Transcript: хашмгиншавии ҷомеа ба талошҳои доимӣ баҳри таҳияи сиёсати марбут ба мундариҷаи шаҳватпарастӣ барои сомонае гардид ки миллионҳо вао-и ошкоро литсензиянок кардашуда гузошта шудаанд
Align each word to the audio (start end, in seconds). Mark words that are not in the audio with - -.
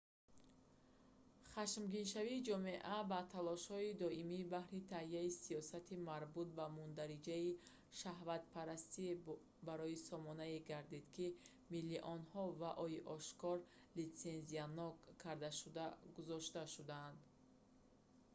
хашмгиншавии 1.53 2.43
ҷомеа 2.47 2.99
ба 3.11 3.19
талошҳои 3.33 3.97
доимӣ 4.03 4.41
баҳри 4.53 4.87
таҳияи 4.91 5.35
сиёсати 5.43 5.95
марбут 6.09 6.49
ба 6.57 6.65
мундариҷаи 6.77 7.49
шаҳватпарастӣ 7.99 9.03
барои 9.67 10.01
сомонае 10.09 10.57
гардид 10.69 11.05
ки 11.15 11.27
миллионҳо 11.73 12.43
вао-и 12.61 12.99
ошкоро 13.15 13.65
литсензиянок 13.97 14.95
кардашуда 15.23 15.85
гузошта 16.15 16.63
шудаанд 16.75 17.19